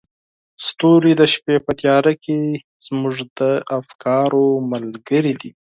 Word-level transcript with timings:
ستوري 0.65 1.13
د 1.19 1.21
شپې 1.33 1.55
په 1.65 1.71
تیاره 1.81 2.13
کې 2.23 2.37
زموږ 2.85 3.15
د 3.39 3.39
افکارو 3.79 4.45
ملګري 4.71 5.33
دي. 5.41 5.51